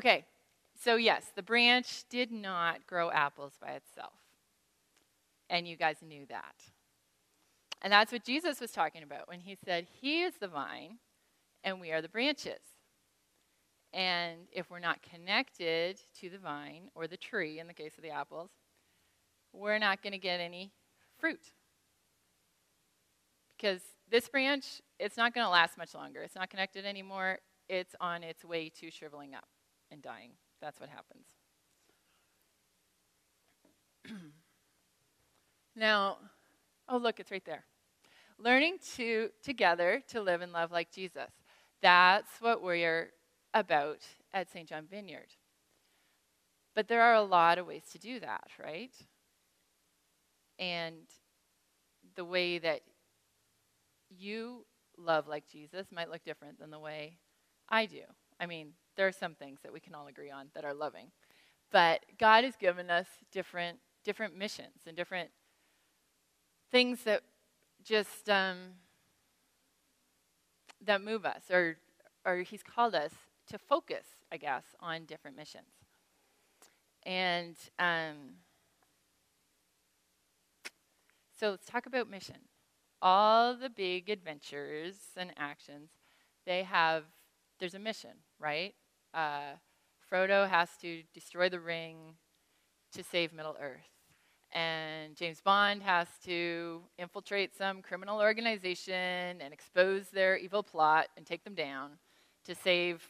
Okay, 0.00 0.24
so 0.82 0.96
yes, 0.96 1.26
the 1.36 1.42
branch 1.42 2.04
did 2.08 2.32
not 2.32 2.86
grow 2.86 3.10
apples 3.10 3.52
by 3.60 3.72
itself. 3.72 4.14
And 5.50 5.68
you 5.68 5.76
guys 5.76 5.96
knew 6.00 6.24
that. 6.30 6.54
And 7.82 7.92
that's 7.92 8.10
what 8.10 8.24
Jesus 8.24 8.62
was 8.62 8.72
talking 8.72 9.02
about 9.02 9.28
when 9.28 9.40
he 9.40 9.54
said, 9.62 9.86
He 10.00 10.22
is 10.22 10.36
the 10.40 10.48
vine 10.48 10.96
and 11.64 11.82
we 11.82 11.92
are 11.92 12.00
the 12.00 12.08
branches. 12.08 12.62
And 13.92 14.38
if 14.52 14.70
we're 14.70 14.78
not 14.78 15.02
connected 15.02 16.00
to 16.20 16.30
the 16.30 16.38
vine 16.38 16.84
or 16.94 17.06
the 17.06 17.18
tree, 17.18 17.58
in 17.58 17.66
the 17.66 17.74
case 17.74 17.98
of 17.98 18.02
the 18.02 18.08
apples, 18.08 18.48
we're 19.52 19.78
not 19.78 20.02
going 20.02 20.14
to 20.14 20.18
get 20.18 20.40
any 20.40 20.72
fruit. 21.18 21.52
Because 23.54 23.82
this 24.10 24.30
branch, 24.30 24.80
it's 24.98 25.18
not 25.18 25.34
going 25.34 25.44
to 25.44 25.50
last 25.50 25.76
much 25.76 25.94
longer. 25.94 26.22
It's 26.22 26.36
not 26.36 26.48
connected 26.48 26.86
anymore. 26.86 27.40
It's 27.68 27.94
on 28.00 28.22
its 28.22 28.46
way 28.46 28.70
to 28.80 28.90
shriveling 28.90 29.34
up 29.34 29.44
and 29.90 30.02
dying. 30.02 30.30
That's 30.60 30.80
what 30.80 30.88
happens. 30.88 31.26
now, 35.76 36.18
oh, 36.88 36.98
look, 36.98 37.20
it's 37.20 37.30
right 37.30 37.44
there. 37.44 37.64
Learning 38.38 38.78
to 38.96 39.30
together 39.42 40.02
to 40.08 40.20
live 40.20 40.40
and 40.40 40.52
love 40.52 40.72
like 40.72 40.90
Jesus. 40.90 41.30
That's 41.82 42.30
what 42.40 42.62
we're 42.62 43.10
about 43.54 44.00
at 44.32 44.50
St. 44.50 44.68
John 44.68 44.86
Vineyard. 44.90 45.34
But 46.74 46.88
there 46.88 47.02
are 47.02 47.14
a 47.14 47.22
lot 47.22 47.58
of 47.58 47.66
ways 47.66 47.82
to 47.92 47.98
do 47.98 48.20
that, 48.20 48.48
right? 48.62 48.94
And 50.58 50.96
the 52.16 52.24
way 52.24 52.58
that 52.58 52.80
you 54.08 54.64
love 54.96 55.26
like 55.26 55.48
Jesus 55.48 55.86
might 55.92 56.10
look 56.10 56.24
different 56.24 56.58
than 56.58 56.70
the 56.70 56.78
way 56.78 57.18
I 57.68 57.86
do. 57.86 58.02
I 58.38 58.46
mean, 58.46 58.72
there 58.96 59.06
are 59.06 59.12
some 59.12 59.34
things 59.34 59.60
that 59.62 59.72
we 59.72 59.80
can 59.80 59.94
all 59.94 60.06
agree 60.06 60.30
on 60.30 60.46
that 60.54 60.64
are 60.64 60.74
loving. 60.74 61.06
But 61.70 62.04
God 62.18 62.44
has 62.44 62.56
given 62.56 62.90
us 62.90 63.06
different 63.32 63.78
different 64.04 64.36
missions 64.36 64.86
and 64.86 64.96
different 64.96 65.30
things 66.70 67.02
that 67.04 67.22
just 67.84 68.28
um, 68.28 68.56
that 70.84 71.02
move 71.02 71.24
us, 71.24 71.42
or 71.50 71.76
or 72.24 72.38
He's 72.38 72.62
called 72.62 72.94
us 72.94 73.12
to 73.48 73.58
focus, 73.58 74.06
I 74.32 74.36
guess, 74.36 74.64
on 74.80 75.04
different 75.04 75.36
missions. 75.36 75.64
And 77.04 77.56
um, 77.78 78.36
so 81.38 81.50
let's 81.50 81.66
talk 81.66 81.86
about 81.86 82.08
mission. 82.10 82.36
All 83.02 83.56
the 83.56 83.70
big 83.70 84.10
adventures 84.10 84.96
and 85.16 85.32
actions, 85.36 85.90
they 86.46 86.62
have, 86.64 87.04
there's 87.58 87.74
a 87.74 87.78
mission, 87.78 88.10
right? 88.38 88.74
Uh, 89.12 89.56
Frodo 90.10 90.48
has 90.48 90.70
to 90.82 91.02
destroy 91.14 91.48
the 91.48 91.60
ring 91.60 92.14
to 92.92 93.02
save 93.04 93.32
Middle 93.32 93.56
Earth. 93.60 93.88
And 94.52 95.14
James 95.14 95.40
Bond 95.40 95.82
has 95.82 96.08
to 96.24 96.82
infiltrate 96.98 97.56
some 97.56 97.82
criminal 97.82 98.20
organization 98.20 99.40
and 99.40 99.52
expose 99.52 100.08
their 100.08 100.36
evil 100.36 100.62
plot 100.62 101.06
and 101.16 101.24
take 101.24 101.44
them 101.44 101.54
down 101.54 101.92
to 102.46 102.54
save 102.54 103.06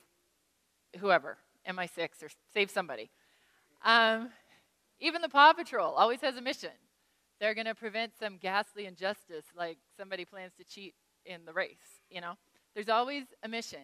whoever, 0.99 1.39
MI6, 1.69 2.23
or 2.23 2.29
save 2.53 2.71
somebody. 2.71 3.11
Um, 3.85 4.31
even 4.99 5.23
the 5.23 5.31
Paw 5.31 5.55
Patrol 5.55 5.95
always 5.95 6.21
has 6.21 6.37
a 6.37 6.43
mission. 6.43 6.71
They're 7.41 7.55
going 7.55 7.67
to 7.67 7.75
prevent 7.75 8.13
some 8.19 8.37
ghastly 8.37 8.85
injustice, 8.85 9.47
like 9.57 9.79
somebody 9.97 10.27
plans 10.27 10.53
to 10.59 10.65
cheat 10.65 10.95
in 11.25 11.47
the 11.47 11.55
race. 11.55 12.03
You 12.11 12.21
know, 12.21 12.35
there's 12.75 12.91
always 12.91 13.25
a 13.43 13.49
mission, 13.49 13.81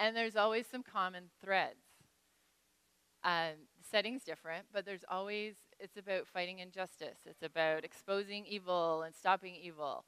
and 0.00 0.16
there's 0.16 0.34
always 0.34 0.66
some 0.66 0.82
common 0.82 1.24
threads. 1.44 1.84
Um, 3.22 3.68
the 3.78 3.84
setting's 3.88 4.24
different, 4.24 4.64
but 4.72 4.86
there's 4.86 5.04
always 5.08 5.56
it's 5.78 5.98
about 5.98 6.26
fighting 6.26 6.58
injustice. 6.58 7.18
It's 7.26 7.42
about 7.42 7.84
exposing 7.84 8.46
evil 8.46 9.02
and 9.02 9.14
stopping 9.14 9.54
evil. 9.54 10.06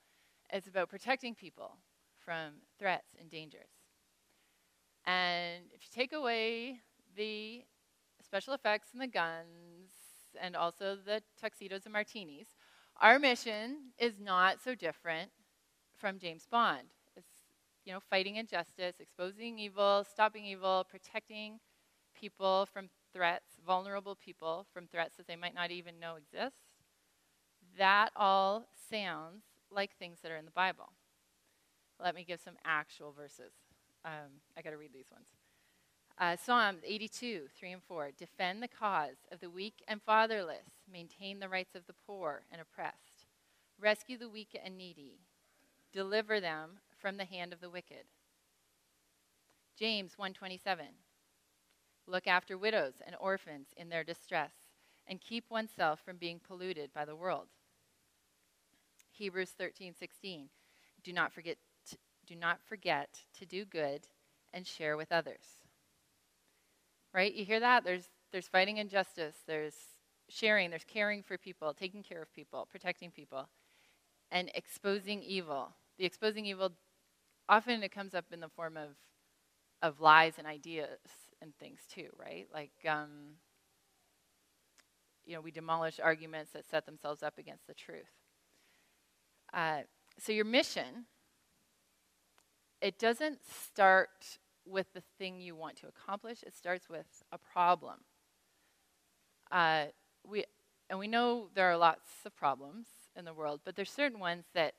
It's 0.51 0.67
about 0.67 0.89
protecting 0.89 1.35
people 1.35 1.77
from 2.25 2.55
threats 2.79 3.15
and 3.21 3.31
dangers. 3.31 3.69
And 5.05 5.65
if 5.75 5.83
you 5.83 5.89
take 5.93 6.13
away 6.13 6.81
the 7.17 7.65
special 8.25 8.55
effects 8.55 8.89
and 8.93 9.03
the 9.03 9.07
guns 9.07 9.91
and 10.41 10.57
also 10.57 10.97
the 11.05 11.23
tuxedos 11.39 11.85
and 11.85 11.93
martinis, 11.93 12.47
our 13.01 13.19
mission 13.19 13.93
is 13.99 14.15
not 14.19 14.63
so 14.63 14.75
different 14.75 15.31
from 15.99 16.19
James 16.19 16.47
Bond. 16.51 16.89
You 17.85 17.93
know 17.93 18.01
fighting 18.11 18.37
injustice, 18.37 18.97
exposing 19.01 19.59
evil, 19.59 20.05
stopping 20.09 20.45
evil, 20.45 20.87
protecting 20.89 21.59
people 22.15 22.69
from 22.73 22.89
threats, 23.13 23.59
vulnerable 23.67 24.15
people 24.15 24.67
from 24.73 24.87
threats 24.87 25.17
that 25.17 25.27
they 25.27 25.37
might 25.37 25.55
not 25.55 25.71
even 25.71 25.99
know 25.99 26.15
exist. 26.17 26.57
That 27.79 28.11
all 28.15 28.67
sounds 28.91 29.43
like 29.71 29.97
things 29.97 30.19
that 30.23 30.31
are 30.31 30.37
in 30.37 30.45
the 30.45 30.51
Bible. 30.53 30.93
Let 32.03 32.15
me 32.15 32.25
give 32.25 32.41
some 32.41 32.55
actual 32.65 33.13
verses. 33.13 33.53
Um, 34.05 34.41
I 34.57 34.63
got 34.63 34.71
to 34.71 34.77
read 34.77 34.93
these 34.93 35.11
ones. 35.11 35.27
Uh, 36.19 36.37
Psalm 36.37 36.77
82, 36.85 37.49
3 37.59 37.73
and 37.73 37.83
4. 37.83 38.11
Defend 38.17 38.63
the 38.63 38.69
cause 38.69 39.17
of 39.31 39.41
the 39.41 39.51
weak 39.51 39.83
and 39.89 40.03
fatherless. 40.03 40.69
Maintain 40.91 41.41
the 41.41 41.49
rights 41.49 41.75
of 41.75 41.87
the 41.87 41.95
poor 42.07 42.43
and 42.51 42.61
oppressed. 42.61 43.27
Rescue 43.81 44.19
the 44.19 44.29
weak 44.29 44.59
and 44.63 44.77
needy. 44.77 45.21
Deliver 45.93 46.41
them 46.41 46.79
from 47.03 47.17
the 47.17 47.25
hand 47.25 47.53
of 47.53 47.61
the 47.61 47.69
wicked. 47.69 48.05
James 49.79 50.17
127. 50.17 50.87
Look 52.07 52.27
after 52.27 52.57
widows 52.57 52.95
and 53.05 53.17
orphans 53.21 53.69
in 53.77 53.89
their 53.89 54.05
distress 54.05 54.53
and 55.07 55.21
keep 55.21 55.51
oneself 55.51 56.01
from 56.05 56.17
being 56.17 56.41
polluted 56.41 56.93
by 56.95 57.05
the 57.05 57.17
world. 57.17 57.49
Hebrews 59.11 59.53
13:16. 59.59 60.49
Do 61.03 61.13
not 61.13 61.33
forget 61.33 61.59
do 62.27 62.37
not 62.37 62.63
forget 62.63 63.25
to 63.39 63.45
do 63.45 63.65
good 63.65 64.07
and 64.55 64.67
share 64.67 64.97
with 64.97 65.13
others. 65.13 65.65
Right? 67.13 67.35
You 67.35 67.45
hear 67.45 67.61
that? 67.61 67.85
There's, 67.85 68.09
there's 68.31 68.49
fighting 68.49 68.79
injustice, 68.79 69.37
there's 69.47 69.75
sharing, 70.29 70.71
there's 70.71 70.85
caring 70.85 71.23
for 71.23 71.37
people, 71.37 71.75
taking 71.75 72.03
care 72.03 72.23
of 72.23 72.33
people, 72.33 72.67
protecting 72.71 73.11
people, 73.11 73.49
and 74.31 74.51
exposing 74.55 75.23
evil. 75.23 75.75
The 75.99 76.07
exposing 76.07 76.47
evil, 76.47 76.73
often 77.49 77.83
it 77.83 77.93
comes 77.93 78.15
up 78.15 78.27
in 78.33 78.41
the 78.41 78.49
form 78.49 78.77
of, 78.77 78.91
of 79.83 80.01
lies 80.01 80.35
and 80.39 80.47
ideas 80.47 80.99
and 81.41 81.55
things 81.57 81.81
too, 81.93 82.09
right? 82.19 82.47
Like, 82.53 82.73
um, 82.89 83.37
you 85.25 85.35
know, 85.35 85.41
we 85.41 85.51
demolish 85.51 86.01
arguments 86.01 86.53
that 86.53 86.65
set 86.69 86.87
themselves 86.87 87.23
up 87.23 87.39
against 87.39 87.67
the 87.67 87.75
truth. 87.75 88.11
Uh, 89.53 89.81
so 90.19 90.33
your 90.33 90.45
mission 90.45 91.07
it 92.83 92.99
doesn't 92.99 93.39
start 93.49 94.39
with 94.67 94.93
the 94.93 95.03
thing 95.17 95.41
you 95.41 95.55
want 95.55 95.77
to 95.77 95.87
accomplish, 95.87 96.43
it 96.43 96.55
starts 96.55 96.89
with 96.89 97.07
a 97.31 97.39
problem. 97.39 98.01
Uh, 99.51 99.87
we, 100.29 100.45
and 100.91 100.99
we 100.99 101.07
know 101.07 101.49
there 101.55 101.71
are 101.71 101.77
lots 101.77 102.11
of 102.27 102.35
problems 102.35 102.87
in 103.17 103.25
the 103.25 103.33
world, 103.33 103.61
but 103.65 103.77
there's 103.77 103.91
certain 103.91 104.19
ones 104.19 104.47
that 104.55 104.75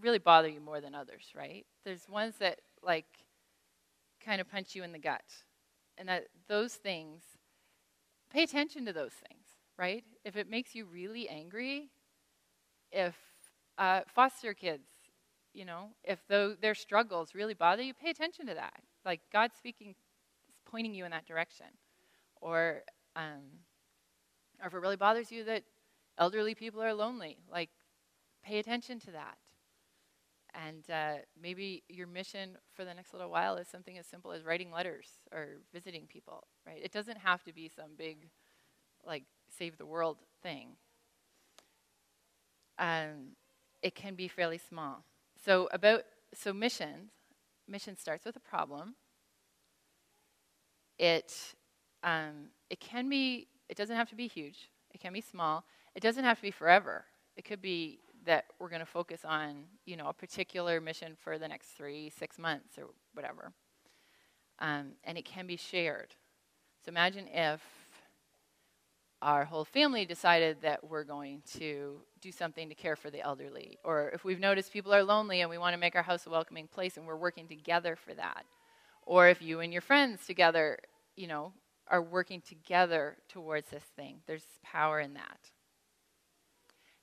really 0.00 0.18
bother 0.18 0.48
you 0.48 0.60
more 0.60 0.80
than 0.80 0.94
others, 0.94 1.26
right? 1.34 1.66
There's 1.84 2.08
ones 2.08 2.36
that, 2.38 2.60
like, 2.82 3.06
kind 4.24 4.40
of 4.40 4.50
punch 4.50 4.74
you 4.74 4.82
in 4.82 4.92
the 4.92 4.98
gut. 4.98 5.24
And 5.98 6.08
that 6.08 6.28
those 6.48 6.74
things, 6.74 7.22
pay 8.32 8.42
attention 8.42 8.86
to 8.86 8.92
those 8.92 9.12
things, 9.12 9.44
right? 9.78 10.04
If 10.24 10.36
it 10.36 10.48
makes 10.48 10.74
you 10.74 10.86
really 10.86 11.28
angry, 11.28 11.90
if 12.90 13.14
uh, 13.78 14.00
foster 14.14 14.54
kids 14.54 14.88
you 15.52 15.64
know, 15.64 15.88
if 16.04 16.20
though 16.28 16.54
their 16.60 16.74
struggles 16.74 17.34
really 17.34 17.54
bother 17.54 17.82
you, 17.82 17.94
pay 17.94 18.10
attention 18.10 18.46
to 18.46 18.54
that. 18.54 18.80
Like 19.04 19.20
God 19.32 19.50
speaking, 19.56 19.94
pointing 20.64 20.94
you 20.94 21.04
in 21.04 21.10
that 21.10 21.26
direction, 21.26 21.66
or 22.40 22.82
um, 23.16 23.42
or 24.60 24.68
if 24.68 24.74
it 24.74 24.78
really 24.78 24.96
bothers 24.96 25.32
you 25.32 25.44
that 25.44 25.64
elderly 26.18 26.54
people 26.54 26.82
are 26.82 26.94
lonely, 26.94 27.38
like 27.50 27.70
pay 28.44 28.58
attention 28.58 29.00
to 29.00 29.10
that. 29.12 29.38
And 30.54 30.84
uh, 30.90 31.22
maybe 31.40 31.82
your 31.88 32.06
mission 32.06 32.58
for 32.72 32.84
the 32.84 32.94
next 32.94 33.12
little 33.12 33.30
while 33.30 33.56
is 33.56 33.68
something 33.68 33.98
as 33.98 34.06
simple 34.06 34.32
as 34.32 34.44
writing 34.44 34.72
letters 34.72 35.08
or 35.32 35.58
visiting 35.72 36.06
people, 36.06 36.44
right? 36.66 36.80
It 36.82 36.92
doesn't 36.92 37.18
have 37.18 37.42
to 37.44 37.52
be 37.52 37.68
some 37.68 37.92
big, 37.96 38.28
like, 39.04 39.24
save 39.56 39.78
the 39.78 39.86
world 39.86 40.18
thing. 40.42 40.70
Um, 42.78 43.36
it 43.82 43.94
can 43.94 44.14
be 44.14 44.28
fairly 44.28 44.58
small. 44.58 45.04
So 45.44 45.68
about 45.72 46.04
so 46.34 46.52
mission, 46.52 47.10
mission 47.68 47.96
starts 47.96 48.24
with 48.24 48.36
a 48.36 48.40
problem. 48.40 48.94
It 50.98 51.54
um, 52.02 52.50
it 52.68 52.80
can 52.80 53.08
be. 53.08 53.48
It 53.68 53.76
doesn't 53.76 53.96
have 53.96 54.08
to 54.10 54.16
be 54.16 54.26
huge. 54.26 54.70
It 54.92 55.00
can 55.00 55.12
be 55.12 55.20
small. 55.20 55.64
It 55.94 56.02
doesn't 56.02 56.24
have 56.24 56.38
to 56.38 56.42
be 56.42 56.50
forever. 56.50 57.04
It 57.36 57.44
could 57.44 57.62
be 57.62 58.00
that 58.26 58.44
we're 58.58 58.68
going 58.68 58.80
to 58.80 58.86
focus 58.86 59.20
on 59.24 59.64
you 59.86 59.96
know 59.96 60.08
a 60.08 60.12
particular 60.12 60.80
mission 60.80 61.16
for 61.22 61.38
the 61.38 61.48
next 61.48 61.68
three 61.68 62.10
six 62.10 62.38
months 62.38 62.78
or 62.78 62.86
whatever. 63.14 63.52
Um, 64.58 64.92
and 65.04 65.16
it 65.16 65.24
can 65.24 65.46
be 65.46 65.56
shared. 65.56 66.14
So 66.84 66.90
imagine 66.90 67.26
if 67.28 67.60
our 69.22 69.44
whole 69.44 69.64
family 69.64 70.06
decided 70.06 70.58
that 70.62 70.82
we're 70.88 71.04
going 71.04 71.42
to 71.58 72.00
do 72.20 72.32
something 72.32 72.68
to 72.68 72.74
care 72.74 72.96
for 72.96 73.10
the 73.10 73.20
elderly, 73.20 73.78
or 73.84 74.10
if 74.10 74.24
we've 74.24 74.40
noticed 74.40 74.72
people 74.72 74.94
are 74.94 75.04
lonely 75.04 75.40
and 75.40 75.50
we 75.50 75.58
want 75.58 75.74
to 75.74 75.78
make 75.80 75.94
our 75.94 76.02
house 76.02 76.26
a 76.26 76.30
welcoming 76.30 76.66
place 76.66 76.96
and 76.96 77.06
we're 77.06 77.16
working 77.16 77.46
together 77.46 77.96
for 77.96 78.14
that, 78.14 78.44
or 79.02 79.28
if 79.28 79.42
you 79.42 79.60
and 79.60 79.72
your 79.72 79.82
friends 79.82 80.26
together, 80.26 80.78
you 81.16 81.26
know, 81.26 81.52
are 81.88 82.00
working 82.00 82.40
together 82.40 83.16
towards 83.28 83.68
this 83.68 83.82
thing. 83.96 84.20
There's 84.26 84.44
power 84.62 85.00
in 85.00 85.14
that. 85.14 85.50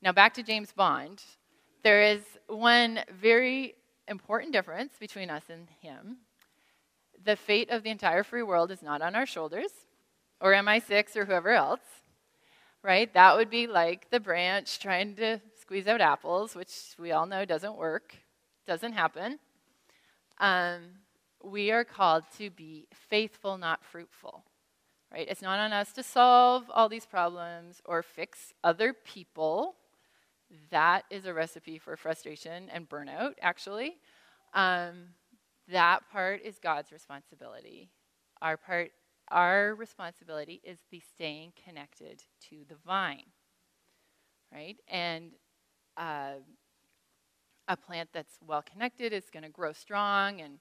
Now, 0.01 0.11
back 0.11 0.35
to 0.35 0.43
James 0.43 0.71
Bond. 0.71 1.23
There 1.83 2.03
is 2.03 2.21
one 2.47 2.99
very 3.19 3.75
important 4.07 4.53
difference 4.53 4.93
between 4.99 5.29
us 5.29 5.43
and 5.49 5.67
him. 5.81 6.17
The 7.23 7.35
fate 7.35 7.71
of 7.71 7.81
the 7.81 7.89
entire 7.89 8.23
free 8.23 8.43
world 8.43 8.69
is 8.69 8.83
not 8.83 9.01
on 9.01 9.15
our 9.15 9.25
shoulders, 9.25 9.71
or 10.39 10.53
MI6 10.53 11.15
or 11.15 11.25
whoever 11.25 11.49
else, 11.49 11.81
right? 12.83 13.11
That 13.15 13.35
would 13.35 13.49
be 13.49 13.65
like 13.65 14.11
the 14.11 14.19
branch 14.19 14.79
trying 14.79 15.15
to 15.15 15.41
squeeze 15.59 15.87
out 15.87 15.99
apples, 15.99 16.55
which 16.55 16.73
we 16.99 17.11
all 17.11 17.25
know 17.25 17.43
doesn't 17.43 17.75
work, 17.75 18.15
doesn't 18.67 18.93
happen. 18.93 19.39
Um, 20.37 20.81
we 21.43 21.71
are 21.71 21.83
called 21.83 22.23
to 22.37 22.51
be 22.51 22.87
faithful, 23.09 23.57
not 23.57 23.83
fruitful 23.83 24.43
right? 25.11 25.27
It's 25.29 25.41
not 25.41 25.59
on 25.59 25.71
us 25.71 25.93
to 25.93 26.03
solve 26.03 26.69
all 26.73 26.89
these 26.89 27.05
problems 27.05 27.81
or 27.85 28.03
fix 28.03 28.53
other 28.63 28.93
people. 28.93 29.75
That 30.71 31.03
is 31.09 31.25
a 31.25 31.33
recipe 31.33 31.77
for 31.77 31.97
frustration 31.97 32.69
and 32.71 32.87
burnout, 32.87 33.33
actually. 33.41 33.97
Um, 34.53 35.09
that 35.69 36.09
part 36.11 36.41
is 36.43 36.57
God's 36.59 36.91
responsibility. 36.91 37.89
Our 38.41 38.55
part, 38.57 38.91
our 39.29 39.75
responsibility 39.75 40.61
is 40.63 40.79
the 40.89 41.01
staying 41.13 41.53
connected 41.65 42.23
to 42.49 42.57
the 42.69 42.75
vine, 42.85 43.25
right? 44.53 44.77
And 44.87 45.31
uh, 45.97 46.35
a 47.67 47.75
plant 47.75 48.09
that's 48.13 48.37
well 48.45 48.61
connected 48.61 49.11
is 49.11 49.25
going 49.31 49.43
to 49.43 49.49
grow 49.49 49.73
strong 49.73 50.41
and 50.41 50.59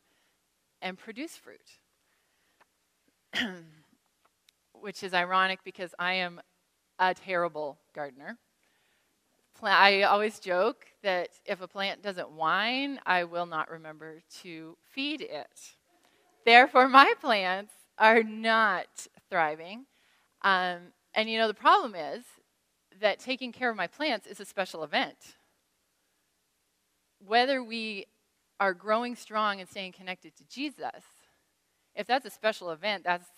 and 0.83 0.99
produce 0.99 1.37
fruit. 1.37 1.79
which 4.81 5.03
is 5.03 5.15
ironic 5.15 5.61
because 5.65 5.94
I 5.99 6.15
am 6.15 6.41
a 6.99 7.15
terrible 7.15 7.79
gardener. 7.94 8.38
I 9.62 10.03
always 10.03 10.38
joke 10.38 10.87
that 11.03 11.31
if 11.44 11.61
a 11.61 11.69
plant 11.69 12.03
doesn't 12.03 12.31
whine, 12.31 13.00
I 13.06 13.25
will 13.25 13.47
not 13.47 13.70
remember 13.70 14.20
to 14.43 14.76
feed 14.93 15.20
it. 15.20 15.76
Therefore, 16.44 16.88
my 16.88 17.12
plants 17.20 17.73
are 17.99 18.23
not 18.23 18.87
thriving. 19.31 19.87
Um, 20.43 20.93
and 21.14 21.31
you 21.31 21.38
know, 21.38 21.49
the 21.49 21.55
problem 21.55 21.94
is 21.94 22.25
that 23.00 23.19
taking 23.19 23.53
care 23.53 23.70
of 23.70 23.76
my 23.76 23.87
plants 23.87 24.26
is 24.26 24.41
a 24.41 24.44
special 24.44 24.85
event. 24.85 25.17
Whether 27.25 27.62
we 27.62 28.06
are 28.61 28.75
growing 28.75 29.17
strong 29.17 29.61
and 29.61 29.69
staying 29.69 29.93
connected 29.93 30.37
to 30.37 30.44
Jesus, 30.44 31.02
if 31.94 32.06
that's 32.06 32.26
a 32.26 32.31
special 32.31 32.70
event, 32.70 33.05
that's 33.05 33.29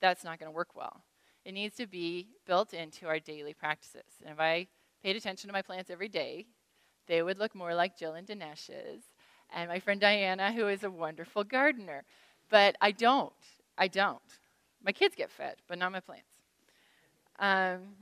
that's 0.00 0.22
not 0.22 0.38
going 0.38 0.50
to 0.50 0.54
work 0.54 0.76
well. 0.76 1.02
It 1.44 1.52
needs 1.52 1.76
to 1.76 1.86
be 1.86 2.28
built 2.46 2.72
into 2.72 3.06
our 3.06 3.18
daily 3.18 3.54
practices. 3.54 4.04
And 4.22 4.32
if 4.32 4.38
I 4.38 4.68
paid 5.02 5.16
attention 5.16 5.48
to 5.48 5.52
my 5.52 5.62
plants 5.62 5.90
every 5.90 6.08
day, 6.08 6.46
they 7.06 7.22
would 7.22 7.38
look 7.38 7.54
more 7.54 7.74
like 7.74 7.98
Jill 7.98 8.14
and 8.14 8.26
Dinesh's 8.26 9.02
and 9.50 9.68
my 9.68 9.80
friend 9.80 10.00
Diana, 10.00 10.52
who 10.52 10.68
is 10.68 10.84
a 10.84 10.90
wonderful 10.90 11.44
gardener. 11.44 12.04
But 12.50 12.76
I 12.80 12.92
don't. 12.92 13.32
I 13.76 13.88
don't. 13.88 14.20
My 14.82 14.92
kids 14.92 15.14
get 15.14 15.30
fed, 15.30 15.56
but 15.68 15.78
not 15.78 15.92
my 15.92 16.00
plants. 16.00 16.24
Um, 17.38 17.96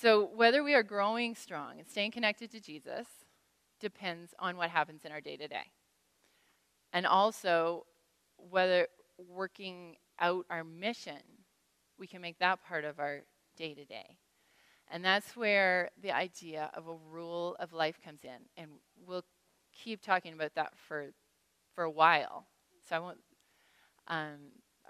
so 0.00 0.30
whether 0.34 0.62
we 0.62 0.74
are 0.74 0.82
growing 0.82 1.34
strong 1.34 1.78
and 1.78 1.88
staying 1.88 2.12
connected 2.12 2.50
to 2.52 2.60
Jesus 2.60 3.06
depends 3.80 4.34
on 4.38 4.56
what 4.56 4.70
happens 4.70 5.04
in 5.04 5.12
our 5.12 5.20
day 5.20 5.36
to 5.36 5.48
day. 5.48 5.72
And 6.92 7.06
also 7.06 7.86
whether 8.36 8.88
working 9.28 9.96
out 10.18 10.46
our 10.50 10.64
mission, 10.64 11.20
we 11.98 12.06
can 12.06 12.20
make 12.20 12.38
that 12.38 12.64
part 12.66 12.84
of 12.84 12.98
our 12.98 13.20
day 13.56 13.74
to 13.74 13.84
day. 13.84 14.16
And 14.90 15.04
that's 15.04 15.36
where 15.36 15.90
the 16.02 16.10
idea 16.10 16.70
of 16.74 16.88
a 16.88 16.96
rule 17.10 17.56
of 17.60 17.72
life 17.72 18.00
comes 18.04 18.24
in. 18.24 18.40
And 18.56 18.70
we'll 19.06 19.24
keep 19.72 20.02
talking 20.02 20.32
about 20.32 20.54
that 20.56 20.72
for, 20.76 21.10
for 21.74 21.84
a 21.84 21.90
while. 21.90 22.46
So 22.88 22.96
I 22.96 22.98
won't, 22.98 23.18
um, 24.08 24.38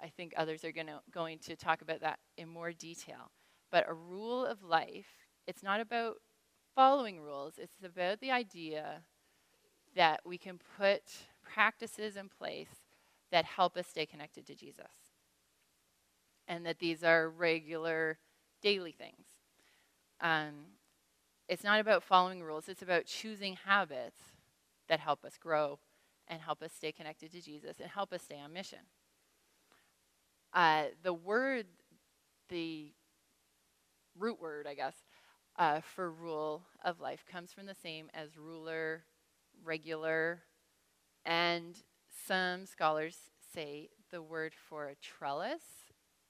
I 0.02 0.08
think 0.08 0.32
others 0.36 0.64
are 0.64 0.72
gonna, 0.72 1.00
going 1.12 1.38
to 1.40 1.56
talk 1.56 1.82
about 1.82 2.00
that 2.00 2.18
in 2.38 2.48
more 2.48 2.72
detail. 2.72 3.30
But 3.70 3.84
a 3.88 3.94
rule 3.94 4.46
of 4.46 4.62
life, 4.62 5.06
it's 5.46 5.62
not 5.62 5.80
about 5.80 6.16
following 6.74 7.20
rules, 7.20 7.54
it's 7.58 7.84
about 7.84 8.20
the 8.20 8.30
idea 8.30 9.02
that 9.94 10.20
we 10.24 10.38
can 10.38 10.58
put 10.78 11.02
practices 11.42 12.16
in 12.16 12.28
place 12.28 12.84
that 13.30 13.44
help 13.44 13.76
us 13.76 13.86
stay 13.86 14.06
connected 14.06 14.46
to 14.46 14.54
Jesus 14.54 14.86
and 16.48 16.64
that 16.66 16.78
these 16.78 17.04
are 17.04 17.28
regular 17.28 18.18
daily 18.62 18.92
things. 18.92 19.29
Um, 20.20 20.52
it's 21.48 21.64
not 21.64 21.80
about 21.80 22.02
following 22.02 22.42
rules, 22.42 22.68
it's 22.68 22.82
about 22.82 23.06
choosing 23.06 23.56
habits 23.64 24.20
that 24.88 25.00
help 25.00 25.24
us 25.24 25.36
grow 25.38 25.78
and 26.28 26.40
help 26.40 26.62
us 26.62 26.72
stay 26.72 26.92
connected 26.92 27.32
to 27.32 27.40
Jesus 27.40 27.80
and 27.80 27.90
help 27.90 28.12
us 28.12 28.22
stay 28.22 28.38
on 28.38 28.52
mission. 28.52 28.78
Uh, 30.52 30.84
the 31.02 31.12
word, 31.12 31.66
the 32.48 32.92
root 34.18 34.40
word, 34.40 34.66
I 34.68 34.74
guess, 34.74 34.94
uh, 35.58 35.80
for 35.80 36.10
rule 36.10 36.62
of 36.84 37.00
life 37.00 37.24
comes 37.30 37.52
from 37.52 37.66
the 37.66 37.74
same 37.74 38.08
as 38.14 38.36
ruler, 38.36 39.04
regular, 39.64 40.42
and 41.24 41.76
some 42.26 42.66
scholars 42.66 43.16
say 43.54 43.90
the 44.10 44.22
word 44.22 44.52
for 44.68 44.86
a 44.88 44.94
trellis 44.96 45.62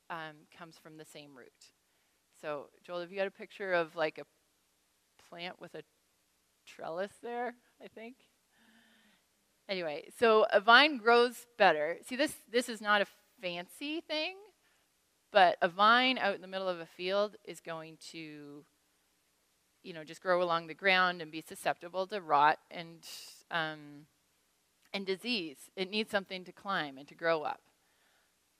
um, 0.09 0.47
comes 0.57 0.77
from 0.77 0.97
the 0.97 1.05
same 1.05 1.37
root. 1.37 1.73
So, 2.41 2.69
Joel, 2.85 3.01
have 3.01 3.11
you 3.11 3.19
got 3.19 3.27
a 3.27 3.31
picture 3.31 3.73
of 3.73 3.95
like 3.97 4.19
a 4.19 4.25
plant 5.29 5.61
with 5.61 5.75
a 5.75 5.83
trellis 6.67 7.13
there? 7.23 7.55
I 7.83 7.89
think. 7.89 8.17
Anyway, 9.69 10.09
so 10.19 10.47
a 10.53 10.61
vine 10.61 10.97
grows 10.97 11.47
better. 11.59 11.99
See, 12.07 12.17
this 12.17 12.35
this 12.51 12.69
is 12.69 12.81
not 12.81 13.03
a 13.03 13.07
fancy 13.41 14.01
thing, 14.01 14.37
but 15.31 15.57
a 15.63 15.69
vine 15.69 16.19
out 16.19 16.35
in 16.35 16.41
the 16.41 16.49
middle 16.49 16.69
of 16.69 16.81
a 16.81 16.87
field 16.87 17.37
is 17.45 17.61
going 17.61 17.99
to, 18.13 18.65
you 19.83 19.93
know, 19.93 20.03
just 20.03 20.23
grow 20.23 20.43
along 20.43 20.67
the 20.67 20.75
ground 20.75 21.23
and 21.23 21.31
be 21.31 21.41
susceptible 21.41 22.07
to 22.09 22.21
rot 22.21 22.59
and 22.71 23.07
um, 23.51 24.07
and 24.93 25.07
disease. 25.07 25.59
It 25.77 25.91
needs 25.91 26.11
something 26.11 26.45
to 26.45 26.53
climb 26.53 26.99
and 26.99 27.07
to 27.09 27.15
grow 27.15 27.43
up 27.43 27.61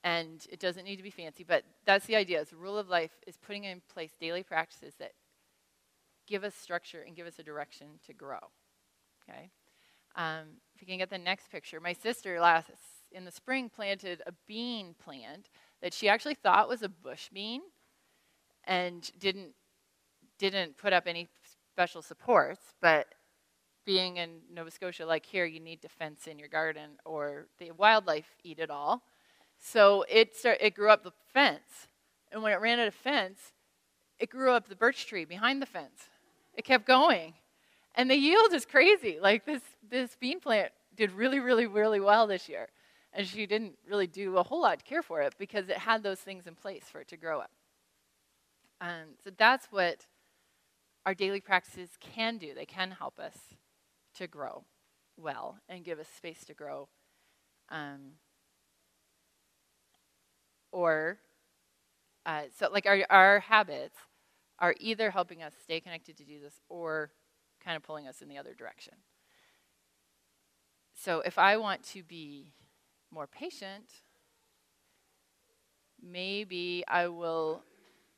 and 0.03 0.47
it 0.51 0.61
doesn't 0.61 0.85
need 0.85 0.97
to 0.97 1.03
be 1.03 1.11
fancy, 1.11 1.45
but 1.45 1.65
that's 1.85 2.07
the 2.07 2.17
idea. 2.17 2.45
the 2.45 2.57
rule 2.57 2.79
of 2.79 2.89
life 2.89 3.13
is 3.27 3.37
putting 3.37 3.65
in 3.65 3.83
place 3.93 4.13
daily 4.19 4.43
practices 4.43 4.95
that 4.99 5.13
give 6.27 6.45
us 6.45 6.55
structure 6.55 7.03
and 7.07 7.17
give 7.17 7.27
us 7.27 7.39
a 7.39 7.43
direction 7.43 7.87
to 8.07 8.15
grow. 8.15 8.39
Okay? 9.29 9.51
Um, 10.17 10.61
if 10.75 10.81
you 10.81 10.87
can 10.87 10.99
get 10.99 11.11
the 11.11 11.19
next 11.19 11.51
picture, 11.51 11.81
my 11.81 11.93
sister 11.93 12.41
last 12.41 12.71
in 13.13 13.25
the 13.25 13.31
spring 13.31 13.69
planted 13.69 14.23
a 14.27 14.33
bean 14.47 14.95
plant 15.03 15.51
that 15.83 15.93
she 15.93 16.09
actually 16.09 16.35
thought 16.35 16.69
was 16.69 16.83
a 16.83 16.89
bush 16.89 17.29
bean 17.33 17.61
and 18.65 19.11
didn't 19.19 19.53
didn't 20.39 20.77
put 20.79 20.95
up 20.95 21.05
any 21.07 21.29
special 21.71 22.01
supports, 22.01 22.73
but 22.81 23.07
being 23.85 24.17
in 24.17 24.41
Nova 24.53 24.71
Scotia 24.71 25.05
like 25.05 25.27
here, 25.27 25.45
you 25.45 25.61
need 25.61 25.83
to 25.83 25.89
fence 25.89 26.27
in 26.27 26.39
your 26.39 26.49
garden 26.49 26.93
or 27.05 27.47
the 27.59 27.73
wildlife 27.73 28.37
eat 28.43 28.59
it 28.59 28.71
all. 28.71 29.03
So 29.61 30.05
it, 30.09 30.35
start, 30.35 30.59
it 30.61 30.75
grew 30.75 30.91
up 30.91 31.05
the 31.05 31.13
fence. 31.33 31.89
And 32.33 32.43
when 32.43 32.53
it 32.53 32.61
ran 32.61 32.81
out 32.81 32.89
of 32.89 32.95
fence, 32.95 33.39
it 34.19 34.31
grew 34.31 34.53
up 34.53 34.69
the 34.69 34.77
birch 34.77 35.07
tree 35.07 35.25
behind 35.25 35.61
the 35.61 35.67
fence. 35.67 36.09
It 36.55 36.65
kept 36.65 36.87
going. 36.87 37.35
And 37.95 38.11
the 38.11 38.17
yield 38.17 38.53
is 38.53 38.65
crazy. 38.65 39.19
Like 39.21 39.45
this, 39.45 39.63
this 39.89 40.17
bean 40.19 40.41
plant 40.41 40.73
did 40.97 41.13
really, 41.13 41.41
really, 41.41 41.67
really 41.67 42.01
well 42.01 42.27
this 42.27 42.49
year. 42.49 42.69
And 43.13 43.27
she 43.27 43.47
didn't 43.47 43.75
really 43.89 44.07
do 44.07 44.39
a 44.39 44.43
whole 44.43 44.63
lot 44.63 44.79
to 44.79 44.85
care 44.85 45.03
for 45.03 45.21
it 45.21 45.35
because 45.39 45.69
it 45.69 45.79
had 45.79 46.03
those 46.03 46.21
things 46.21 46.47
in 46.47 46.55
place 46.55 46.85
for 46.91 47.01
it 47.01 47.09
to 47.09 47.17
grow 47.17 47.41
up. 47.41 47.51
And 48.81 49.11
so 49.23 49.31
that's 49.37 49.67
what 49.71 50.07
our 51.05 51.15
daily 51.15 51.41
practices 51.41 51.91
can 52.01 52.39
do. 52.39 52.55
They 52.55 52.67
can 52.67 52.93
help 52.93 53.19
us 53.19 53.37
to 54.15 54.27
grow 54.27 54.65
well 55.17 55.59
and 55.69 55.85
give 55.85 55.99
us 55.99 56.07
space 56.17 56.45
to 56.47 56.55
grow. 56.55 56.89
Um, 57.69 58.13
or 60.73 61.19
uh, 62.27 62.43
so 62.57 62.69
like 62.71 62.87
our, 62.87 63.05
our 63.11 63.41
habits 63.41 63.97
are 64.59 64.75
either 64.79 65.11
helping 65.11 65.43
us 65.43 65.55
stay 65.63 65.81
connected 65.81 66.17
to 66.17 66.25
jesus 66.25 66.61
or 66.69 67.11
kind 67.65 67.77
of 67.77 67.83
pulling 67.83 68.07
us 68.07 68.23
in 68.23 68.29
the 68.29 68.39
other 68.39 68.55
direction 68.55 68.95
so 70.95 71.21
if 71.21 71.39
i 71.39 71.57
want 71.57 71.83
to 71.83 72.03
be 72.03 72.53
more 73.11 73.27
patient 73.27 73.85
maybe 76.03 76.85
I 76.89 77.09
will 77.09 77.63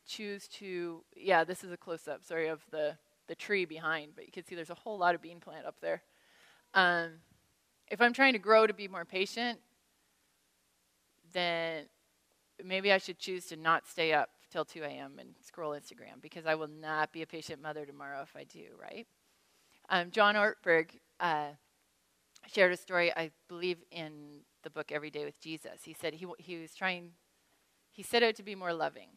choose 0.06 0.48
to, 0.48 1.02
yeah, 1.16 1.44
this 1.44 1.64
is 1.64 1.72
a 1.72 1.76
close 1.76 2.08
up, 2.08 2.24
sorry, 2.24 2.48
of 2.48 2.60
the, 2.70 2.96
the 3.28 3.34
tree 3.34 3.64
behind, 3.64 4.12
but 4.14 4.26
you 4.26 4.32
can 4.32 4.44
see 4.44 4.54
there's 4.54 4.70
a 4.70 4.74
whole 4.74 4.98
lot 4.98 5.14
of 5.14 5.22
bean 5.22 5.40
plant 5.40 5.66
up 5.66 5.76
there. 5.80 6.02
Um, 6.74 7.12
if 7.88 8.00
I'm 8.00 8.12
trying 8.12 8.32
to 8.32 8.38
grow 8.38 8.66
to 8.66 8.74
be 8.74 8.88
more 8.88 9.04
patient, 9.04 9.58
then 11.32 11.84
maybe 12.64 12.92
I 12.92 12.98
should 12.98 13.18
choose 13.18 13.46
to 13.46 13.56
not 13.56 13.86
stay 13.86 14.12
up 14.12 14.30
till 14.50 14.64
2 14.64 14.82
a.m. 14.82 15.12
and 15.18 15.30
scroll 15.44 15.72
Instagram 15.72 16.20
because 16.20 16.46
I 16.46 16.54
will 16.54 16.68
not 16.68 17.12
be 17.12 17.22
a 17.22 17.26
patient 17.26 17.62
mother 17.62 17.86
tomorrow 17.86 18.22
if 18.22 18.36
I 18.36 18.44
do, 18.44 18.64
right? 18.80 19.06
Um, 19.88 20.10
John 20.10 20.34
Ortberg 20.34 20.90
uh, 21.20 21.48
shared 22.46 22.72
a 22.72 22.76
story, 22.76 23.12
I 23.16 23.30
believe, 23.48 23.78
in 23.90 24.40
the 24.62 24.70
book 24.70 24.92
Every 24.92 25.10
Day 25.10 25.24
with 25.24 25.40
Jesus. 25.40 25.82
He 25.84 25.94
said 25.94 26.14
he, 26.14 26.26
he 26.38 26.58
was 26.58 26.74
trying, 26.74 27.12
he 27.90 28.02
set 28.02 28.22
out 28.22 28.34
to 28.36 28.42
be 28.42 28.54
more 28.54 28.72
loving. 28.72 29.08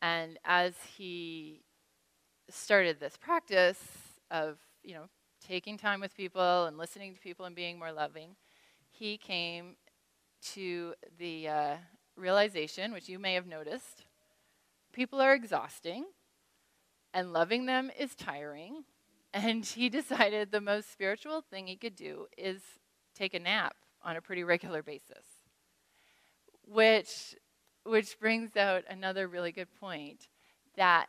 And 0.00 0.38
as 0.44 0.74
he 0.96 1.62
started 2.50 2.98
this 2.98 3.16
practice 3.16 3.80
of, 4.30 4.58
you 4.82 4.94
know, 4.94 5.04
taking 5.46 5.76
time 5.76 6.00
with 6.00 6.16
people 6.16 6.66
and 6.66 6.78
listening 6.78 7.14
to 7.14 7.20
people 7.20 7.46
and 7.46 7.54
being 7.54 7.78
more 7.78 7.92
loving, 7.92 8.36
he 8.90 9.16
came 9.16 9.76
to 10.54 10.94
the 11.18 11.48
uh, 11.48 11.76
realization, 12.16 12.92
which 12.92 13.08
you 13.08 13.18
may 13.18 13.34
have 13.34 13.46
noticed 13.46 14.04
people 14.92 15.20
are 15.20 15.34
exhausting, 15.34 16.04
and 17.14 17.32
loving 17.32 17.66
them 17.66 17.90
is 17.98 18.14
tiring. 18.14 18.84
And 19.32 19.64
he 19.64 19.88
decided 19.88 20.50
the 20.50 20.60
most 20.60 20.92
spiritual 20.92 21.40
thing 21.40 21.66
he 21.66 21.76
could 21.76 21.96
do 21.96 22.26
is 22.36 22.60
take 23.14 23.34
a 23.34 23.38
nap 23.38 23.74
on 24.02 24.16
a 24.16 24.22
pretty 24.22 24.44
regular 24.44 24.82
basis. 24.82 25.24
Which, 26.66 27.34
which 27.84 28.18
brings 28.20 28.56
out 28.56 28.84
another 28.88 29.26
really 29.26 29.52
good 29.52 29.68
point 29.80 30.28
that 30.76 31.08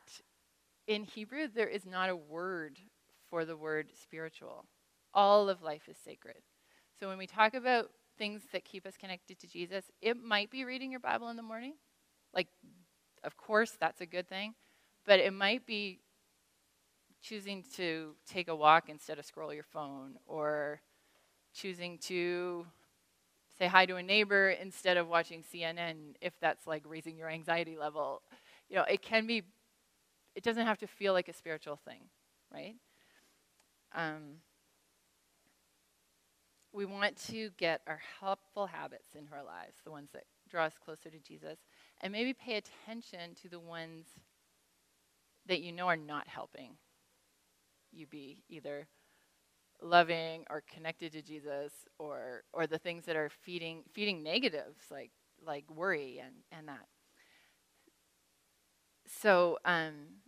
in 0.87 1.03
Hebrew, 1.03 1.47
there 1.47 1.67
is 1.67 1.85
not 1.85 2.09
a 2.09 2.15
word 2.15 2.79
for 3.29 3.45
the 3.45 3.55
word 3.55 3.91
spiritual. 4.01 4.65
All 5.13 5.47
of 5.49 5.61
life 5.61 5.87
is 5.87 5.97
sacred. 6.03 6.41
So 6.99 7.07
when 7.07 7.17
we 7.17 7.27
talk 7.27 7.53
about 7.53 7.89
things 8.17 8.43
that 8.51 8.65
keep 8.65 8.85
us 8.85 8.97
connected 8.97 9.39
to 9.39 9.47
Jesus, 9.47 9.85
it 10.01 10.17
might 10.17 10.49
be 10.49 10.65
reading 10.65 10.91
your 10.91 10.99
Bible 10.99 11.29
in 11.29 11.37
the 11.37 11.43
morning. 11.43 11.73
Like, 12.33 12.47
of 13.23 13.37
course, 13.37 13.75
that's 13.79 14.01
a 14.01 14.05
good 14.05 14.27
thing. 14.27 14.55
But 15.05 15.19
it 15.19 15.33
might 15.33 15.65
be 15.65 15.99
choosing 17.21 17.63
to 17.75 18.15
take 18.27 18.47
a 18.47 18.55
walk 18.55 18.89
instead 18.89 19.17
of 19.17 19.25
scroll 19.25 19.53
your 19.53 19.63
phone, 19.63 20.15
or 20.25 20.81
choosing 21.53 21.97
to 21.97 22.65
say 23.57 23.67
hi 23.67 23.85
to 23.85 23.95
a 23.95 24.03
neighbor 24.03 24.49
instead 24.49 24.97
of 24.97 25.07
watching 25.07 25.43
CNN 25.43 26.15
if 26.21 26.33
that's 26.41 26.67
like 26.67 26.83
raising 26.85 27.17
your 27.17 27.29
anxiety 27.29 27.77
level. 27.77 28.21
You 28.69 28.77
know, 28.77 28.83
it 28.83 29.01
can 29.01 29.27
be, 29.27 29.43
it 30.35 30.43
doesn't 30.43 30.65
have 30.65 30.79
to 30.79 30.87
feel 30.87 31.13
like 31.13 31.27
a 31.27 31.33
spiritual 31.33 31.77
thing, 31.85 32.09
right? 32.51 32.75
Um, 33.93 34.37
we 36.73 36.85
want 36.85 37.15
to 37.27 37.51
get 37.57 37.81
our 37.87 38.01
helpful 38.19 38.65
habits 38.65 39.09
into 39.15 39.31
our 39.33 39.43
lives, 39.43 39.77
the 39.83 39.91
ones 39.91 40.09
that 40.13 40.23
draw 40.49 40.65
us 40.65 40.73
closer 40.83 41.09
to 41.09 41.19
Jesus, 41.19 41.59
and 42.01 42.11
maybe 42.11 42.33
pay 42.33 42.55
attention 42.55 43.35
to 43.41 43.49
the 43.49 43.59
ones 43.59 44.07
that 45.45 45.61
you 45.61 45.71
know 45.71 45.87
are 45.87 45.95
not 45.95 46.27
helping 46.27 46.77
you 47.91 48.07
be 48.07 48.43
either 48.49 48.87
loving 49.81 50.45
or 50.49 50.63
connected 50.73 51.11
to 51.11 51.21
Jesus 51.21 51.71
or 51.99 52.43
or 52.53 52.65
the 52.65 52.77
things 52.77 53.05
that 53.05 53.15
are 53.15 53.29
feeding 53.29 53.83
feeding 53.91 54.23
negatives 54.23 54.79
like 54.89 55.11
like 55.45 55.65
worry 55.69 56.21
and 56.23 56.35
and 56.51 56.67
that. 56.67 56.87
So 59.05 59.57
um 59.65 60.21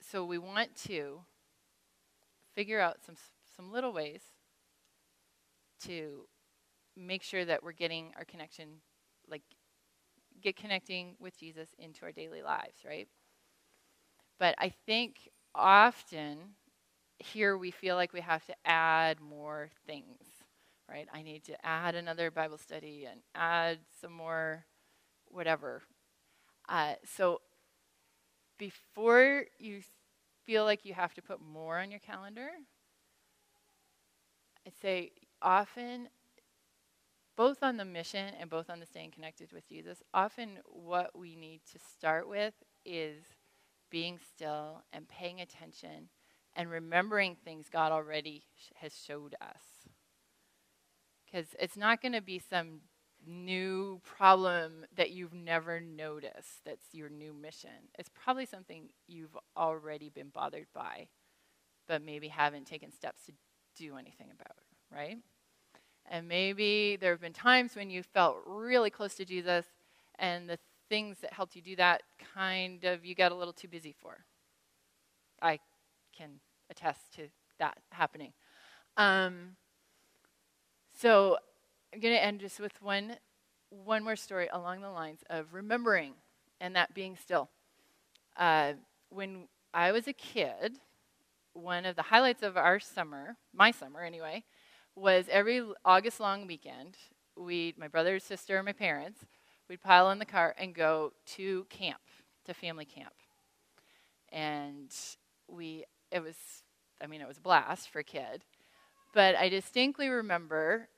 so 0.00 0.24
we 0.24 0.38
want 0.38 0.74
to 0.86 1.20
figure 2.54 2.80
out 2.80 2.98
some 3.04 3.16
some 3.56 3.72
little 3.72 3.92
ways 3.92 4.22
to 5.84 6.26
make 6.96 7.22
sure 7.22 7.44
that 7.44 7.62
we're 7.62 7.72
getting 7.72 8.12
our 8.16 8.24
connection 8.24 8.68
like 9.28 9.42
get 10.42 10.56
connecting 10.56 11.14
with 11.18 11.38
Jesus 11.38 11.68
into 11.78 12.04
our 12.04 12.12
daily 12.12 12.42
lives, 12.42 12.78
right? 12.86 13.08
But 14.38 14.54
I 14.58 14.72
think 14.86 15.28
often 15.54 16.38
here 17.18 17.58
we 17.58 17.70
feel 17.70 17.96
like 17.96 18.12
we 18.12 18.20
have 18.22 18.44
to 18.46 18.54
add 18.64 19.20
more 19.20 19.70
things, 19.86 20.24
right? 20.88 21.06
I 21.12 21.22
need 21.22 21.44
to 21.44 21.66
add 21.66 21.94
another 21.94 22.30
Bible 22.30 22.58
study 22.58 23.06
and 23.10 23.20
add 23.34 23.78
some 24.00 24.12
more 24.12 24.64
whatever. 25.26 25.82
Uh, 26.68 26.94
so 27.04 27.40
before 28.58 29.44
you 29.58 29.82
feel 30.50 30.64
like 30.64 30.84
you 30.84 30.94
have 30.94 31.14
to 31.14 31.22
put 31.22 31.40
more 31.40 31.78
on 31.78 31.92
your 31.92 32.00
calendar, 32.00 32.48
I'd 34.66 34.72
say 34.82 35.12
often, 35.40 36.08
both 37.36 37.62
on 37.62 37.76
the 37.76 37.84
mission 37.84 38.34
and 38.40 38.50
both 38.50 38.68
on 38.68 38.80
the 38.80 38.86
staying 38.86 39.12
connected 39.12 39.52
with 39.52 39.68
Jesus, 39.68 40.02
often 40.12 40.58
what 40.66 41.16
we 41.16 41.36
need 41.36 41.60
to 41.70 41.78
start 41.78 42.28
with 42.28 42.54
is 42.84 43.22
being 43.92 44.18
still 44.18 44.82
and 44.92 45.08
paying 45.08 45.40
attention 45.40 46.08
and 46.56 46.68
remembering 46.68 47.36
things 47.36 47.68
God 47.70 47.92
already 47.92 48.42
sh- 48.56 48.72
has 48.80 48.92
showed 48.92 49.36
us. 49.40 49.62
Because 51.26 51.46
it's 51.60 51.76
not 51.76 52.02
going 52.02 52.14
to 52.14 52.20
be 52.20 52.40
some 52.40 52.80
new 53.26 54.00
problem 54.04 54.84
that 54.96 55.10
you've 55.10 55.34
never 55.34 55.80
noticed 55.80 56.64
that's 56.64 56.86
your 56.92 57.08
new 57.08 57.32
mission. 57.32 57.70
It's 57.98 58.08
probably 58.08 58.46
something 58.46 58.88
you've 59.06 59.36
already 59.56 60.08
been 60.08 60.28
bothered 60.28 60.66
by, 60.74 61.08
but 61.86 62.02
maybe 62.02 62.28
haven't 62.28 62.66
taken 62.66 62.92
steps 62.92 63.26
to 63.26 63.32
do 63.76 63.96
anything 63.96 64.28
about, 64.32 64.56
right? 64.92 65.18
And 66.10 66.28
maybe 66.28 66.96
there 66.96 67.12
have 67.12 67.20
been 67.20 67.32
times 67.32 67.76
when 67.76 67.90
you 67.90 68.02
felt 68.02 68.38
really 68.46 68.90
close 68.90 69.14
to 69.16 69.24
Jesus 69.24 69.66
and 70.18 70.48
the 70.48 70.58
things 70.88 71.18
that 71.22 71.32
helped 71.32 71.54
you 71.54 71.62
do 71.62 71.76
that 71.76 72.02
kind 72.34 72.84
of 72.84 73.04
you 73.04 73.14
got 73.14 73.32
a 73.32 73.34
little 73.34 73.52
too 73.52 73.68
busy 73.68 73.94
for. 74.00 74.24
I 75.40 75.60
can 76.16 76.40
attest 76.68 77.14
to 77.14 77.28
that 77.58 77.78
happening. 77.92 78.32
Um, 78.96 79.56
so 80.92 81.38
I'm 81.92 81.98
going 82.00 82.14
to 82.14 82.24
end 82.24 82.40
just 82.40 82.60
with 82.60 82.80
one, 82.80 83.16
one 83.70 84.04
more 84.04 84.16
story 84.16 84.48
along 84.52 84.80
the 84.80 84.90
lines 84.90 85.24
of 85.28 85.52
remembering 85.52 86.14
and 86.60 86.76
that 86.76 86.94
being 86.94 87.16
still. 87.16 87.48
Uh, 88.36 88.74
when 89.08 89.48
I 89.74 89.90
was 89.90 90.06
a 90.06 90.12
kid, 90.12 90.78
one 91.52 91.84
of 91.84 91.96
the 91.96 92.02
highlights 92.02 92.42
of 92.44 92.56
our 92.56 92.78
summer, 92.78 93.36
my 93.52 93.72
summer 93.72 94.02
anyway, 94.02 94.44
was 94.94 95.26
every 95.30 95.62
August 95.84 96.20
long 96.20 96.46
weekend, 96.46 96.96
we, 97.36 97.74
my 97.76 97.88
brother, 97.88 98.20
sister, 98.20 98.56
and 98.56 98.66
my 98.66 98.72
parents, 98.72 99.26
we'd 99.68 99.82
pile 99.82 100.10
in 100.10 100.20
the 100.20 100.24
car 100.24 100.54
and 100.58 100.74
go 100.74 101.12
to 101.26 101.64
camp, 101.70 102.00
to 102.44 102.54
family 102.54 102.84
camp. 102.84 103.14
And 104.30 104.94
we, 105.48 105.84
it 106.12 106.22
was, 106.22 106.36
I 107.02 107.08
mean, 107.08 107.20
it 107.20 107.26
was 107.26 107.38
a 107.38 107.42
blast 107.42 107.88
for 107.88 107.98
a 107.98 108.04
kid. 108.04 108.44
But 109.12 109.34
I 109.34 109.48
distinctly 109.48 110.08
remember, 110.08 110.88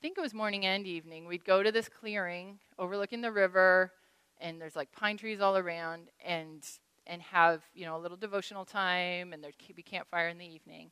think 0.00 0.16
it 0.16 0.22
was 0.22 0.34
morning 0.34 0.66
and 0.66 0.86
evening, 0.86 1.26
we'd 1.26 1.44
go 1.44 1.62
to 1.62 1.70
this 1.70 1.88
clearing 1.88 2.58
overlooking 2.78 3.20
the 3.20 3.32
river, 3.32 3.92
and 4.40 4.60
there's 4.60 4.76
like 4.76 4.90
pine 4.92 5.16
trees 5.16 5.40
all 5.40 5.56
around, 5.56 6.08
and 6.24 6.64
and 7.06 7.20
have 7.22 7.62
you 7.74 7.84
know 7.84 7.96
a 7.96 7.98
little 8.00 8.16
devotional 8.16 8.64
time, 8.64 9.32
and 9.32 9.42
there'd 9.42 9.54
be 9.74 9.82
campfire 9.82 10.28
in 10.28 10.38
the 10.38 10.46
evening. 10.46 10.90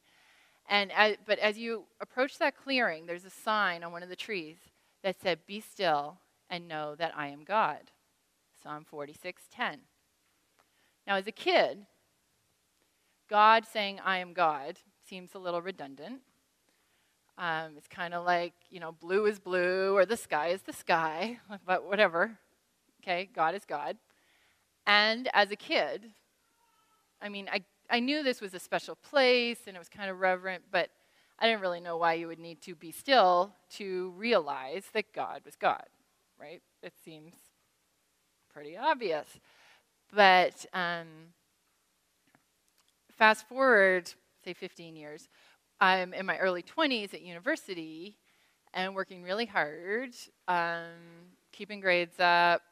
And 0.68 0.92
as, 0.92 1.16
but 1.26 1.38
as 1.38 1.56
you 1.56 1.84
approach 2.00 2.38
that 2.38 2.56
clearing, 2.56 3.06
there's 3.06 3.24
a 3.24 3.30
sign 3.30 3.82
on 3.82 3.92
one 3.92 4.02
of 4.02 4.10
the 4.10 4.16
trees 4.16 4.58
that 5.02 5.20
said, 5.20 5.46
"Be 5.46 5.60
still 5.60 6.18
and 6.50 6.68
know 6.68 6.94
that 6.96 7.16
I 7.16 7.28
am 7.28 7.44
God." 7.44 7.90
Psalm 8.62 8.84
46:10. 8.84 9.80
Now, 11.06 11.16
as 11.16 11.26
a 11.26 11.32
kid, 11.32 11.86
God 13.28 13.64
saying 13.64 14.00
"I 14.00 14.18
am 14.18 14.34
God" 14.34 14.78
seems 15.04 15.34
a 15.34 15.38
little 15.38 15.62
redundant. 15.62 16.20
Um, 17.38 17.74
it's 17.76 17.86
kind 17.86 18.14
of 18.14 18.26
like 18.26 18.52
you 18.68 18.80
know, 18.80 18.92
blue 18.92 19.26
is 19.26 19.38
blue 19.38 19.96
or 19.96 20.04
the 20.04 20.16
sky 20.16 20.48
is 20.48 20.62
the 20.62 20.72
sky, 20.72 21.38
but 21.66 21.84
whatever. 21.84 22.36
Okay, 23.02 23.28
God 23.34 23.54
is 23.54 23.64
God. 23.64 23.96
And 24.86 25.28
as 25.32 25.50
a 25.50 25.56
kid, 25.56 26.10
I 27.22 27.28
mean, 27.28 27.48
I 27.50 27.62
I 27.88 28.00
knew 28.00 28.22
this 28.22 28.40
was 28.40 28.54
a 28.54 28.58
special 28.58 28.96
place 28.96 29.60
and 29.66 29.76
it 29.76 29.78
was 29.78 29.88
kind 29.88 30.10
of 30.10 30.18
reverent, 30.18 30.64
but 30.70 30.90
I 31.38 31.46
didn't 31.46 31.60
really 31.60 31.80
know 31.80 31.96
why 31.96 32.14
you 32.14 32.26
would 32.26 32.40
need 32.40 32.60
to 32.62 32.74
be 32.74 32.90
still 32.90 33.52
to 33.76 34.12
realize 34.16 34.84
that 34.92 35.12
God 35.14 35.42
was 35.44 35.54
God, 35.54 35.86
right? 36.40 36.60
It 36.82 36.92
seems 37.04 37.34
pretty 38.52 38.76
obvious. 38.76 39.28
But 40.12 40.66
um, 40.74 41.06
fast 43.12 43.48
forward, 43.48 44.12
say 44.44 44.52
15 44.52 44.96
years, 44.96 45.28
I'm 45.80 46.12
in 46.12 46.26
my 46.26 46.36
early 46.38 46.62
20s 46.62 47.14
at 47.14 47.22
university, 47.22 48.16
and 48.74 48.94
working 48.94 49.22
really 49.22 49.46
hard, 49.46 50.10
um, 50.48 50.90
keeping 51.52 51.80
grades 51.80 52.18
up. 52.18 52.62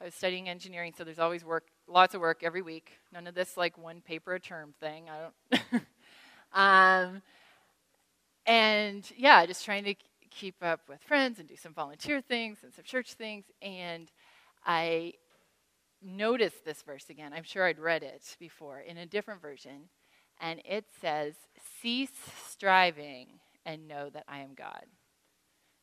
I 0.00 0.04
was 0.04 0.14
studying 0.14 0.48
engineering, 0.48 0.92
so 0.96 1.04
there's 1.04 1.18
always 1.18 1.44
work, 1.44 1.64
lots 1.88 2.14
of 2.14 2.20
work 2.20 2.42
every 2.42 2.62
week. 2.62 2.92
None 3.12 3.26
of 3.26 3.34
this 3.34 3.56
like 3.56 3.76
one 3.76 4.00
paper 4.00 4.34
a 4.34 4.40
term 4.40 4.74
thing. 4.78 5.06
I 5.10 5.58
don't. 5.72 5.82
um, 6.52 7.22
and 8.46 9.10
yeah, 9.16 9.44
just 9.46 9.64
trying 9.64 9.84
to 9.84 9.94
keep 10.30 10.62
up 10.62 10.80
with 10.88 11.00
friends 11.02 11.38
and 11.38 11.48
do 11.48 11.56
some 11.56 11.72
volunteer 11.72 12.20
things 12.20 12.58
and 12.62 12.72
some 12.72 12.84
church 12.84 13.14
things. 13.14 13.46
And 13.60 14.10
I 14.64 15.14
noticed 16.02 16.64
this 16.64 16.82
verse 16.82 17.06
again. 17.08 17.32
I'm 17.32 17.42
sure 17.42 17.64
I'd 17.64 17.78
read 17.78 18.02
it 18.02 18.36
before 18.38 18.80
in 18.80 18.98
a 18.98 19.06
different 19.06 19.40
version. 19.40 19.88
And 20.40 20.60
it 20.64 20.86
says, 21.00 21.34
Cease 21.80 22.10
striving 22.46 23.40
and 23.64 23.88
know 23.88 24.10
that 24.10 24.24
I 24.28 24.40
am 24.40 24.54
God. 24.54 24.84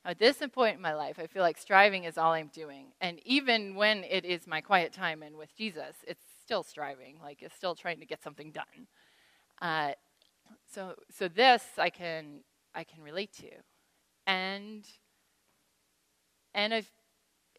Now, 0.04 0.12
At 0.12 0.20
this 0.20 0.42
point 0.52 0.76
in 0.76 0.82
my 0.82 0.94
life, 0.94 1.18
I 1.20 1.28
feel 1.28 1.44
like 1.44 1.58
striving 1.58 2.04
is 2.04 2.18
all 2.18 2.34
I'm 2.34 2.50
doing. 2.54 2.88
And 3.00 3.20
even 3.26 3.76
when 3.76 4.04
it 4.04 4.26
is 4.26 4.48
my 4.48 4.62
quiet 4.62 4.94
time 4.94 5.24
and 5.24 5.38
with 5.38 5.56
Jesus, 5.56 5.96
it's 6.08 6.24
still 6.44 6.64
striving, 6.64 7.18
like 7.22 7.42
it's 7.42 7.56
still 7.56 7.76
trying 7.76 8.00
to 8.00 8.06
get 8.06 8.22
something 8.22 8.52
done. 8.52 8.88
Uh, 9.62 9.94
so, 10.70 10.96
so 11.10 11.28
this 11.28 11.64
I 11.78 11.90
can 11.90 12.42
I 12.76 12.84
can 12.84 13.04
relate 13.04 13.32
to, 13.34 13.50
and 14.28 14.86
and 16.54 16.74
I 16.74 16.84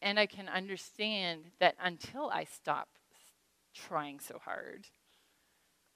and 0.02 0.18
I 0.18 0.26
can 0.26 0.48
understand 0.48 1.44
that 1.60 1.76
until 1.82 2.30
I 2.30 2.44
stop 2.44 2.88
trying 3.74 4.20
so 4.20 4.38
hard, 4.44 4.86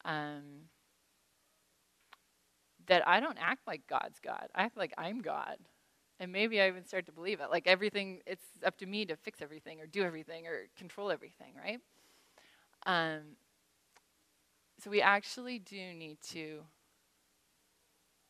um, 0.05 0.69
that 2.88 3.07
I 3.07 3.21
don't 3.21 3.38
act 3.40 3.66
like 3.66 3.83
God's 3.88 4.18
God. 4.21 4.49
I 4.54 4.64
act 4.64 4.76
like 4.76 4.92
I'm 4.99 5.21
God. 5.21 5.57
And 6.21 6.33
maybe 6.33 6.61
I 6.61 6.66
even 6.68 6.85
start 6.85 7.07
to 7.07 7.12
believe 7.12 7.40
it. 7.40 7.50
Like 7.50 7.66
everything, 7.66 8.21
it's 8.26 8.45
up 8.64 8.76
to 8.78 8.87
me 8.87 9.04
to 9.07 9.16
fix 9.16 9.40
everything 9.40 9.80
or 9.80 9.87
do 9.87 10.02
everything 10.02 10.47
or 10.47 10.66
control 10.76 11.11
everything, 11.11 11.52
right? 11.62 11.80
Um, 12.87 13.37
so 14.83 14.90
we 14.90 15.00
actually 15.00 15.59
do 15.59 15.92
need 15.95 16.18
to 16.30 16.62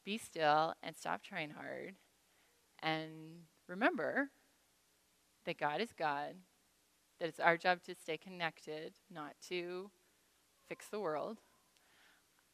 be 0.05 0.19
still 0.19 0.75
and 0.83 0.97
stop 0.97 1.23
trying 1.23 1.51
hard 1.51 1.95
and 2.83 3.45
remember 3.67 4.31
that 5.45 5.59
God 5.59 5.81
is 5.81 5.93
God, 5.93 6.35
that 7.19 7.29
it's 7.29 7.41
our 7.41 7.57
job 7.57 7.83
to 7.85 7.95
stay 7.95 8.17
connected, 8.17 8.95
not 9.13 9.33
to 9.49 9.91
fix 10.69 10.87
the 10.89 11.01
world. 11.01 11.39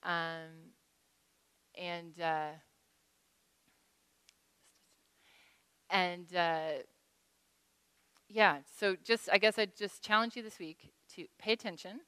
Um, 0.03 0.73
and 1.77 2.21
uh, 2.21 2.51
and 5.91 6.35
uh, 6.35 6.83
yeah, 8.29 8.59
so 8.79 8.97
just 9.05 9.29
I 9.33 9.39
guess 9.39 9.59
I'd 9.59 9.77
just 9.77 10.03
challenge 10.03 10.37
you 10.37 10.43
this 10.43 10.59
week 10.59 10.93
to 11.15 11.27
pay 11.39 11.53
attention. 11.53 12.01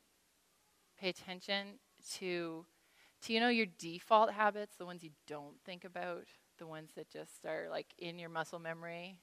Pay 0.98 1.08
attention 1.10 1.78
to 2.16 2.66
to 3.22 3.32
you 3.32 3.40
know 3.40 3.48
your 3.48 3.66
default 3.78 4.32
habits, 4.32 4.76
the 4.76 4.86
ones 4.86 5.02
you 5.04 5.10
don't 5.26 5.56
think 5.64 5.84
about, 5.84 6.26
the 6.58 6.66
ones 6.66 6.92
that 6.96 7.10
just 7.10 7.44
are 7.46 7.68
like 7.70 7.88
in 7.98 8.18
your 8.18 8.30
muscle 8.30 8.58
memory. 8.58 9.20